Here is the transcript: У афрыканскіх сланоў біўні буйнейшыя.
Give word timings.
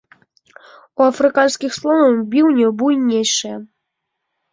У 1.01 1.03
афрыканскіх 1.09 1.75
сланоў 1.77 2.15
біўні 2.31 2.65
буйнейшыя. 2.79 3.55